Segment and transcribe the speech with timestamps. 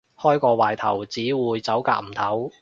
[0.17, 2.51] 開壞個頭，只會走夾唔唞